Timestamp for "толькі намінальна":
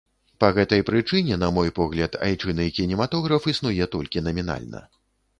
3.97-4.81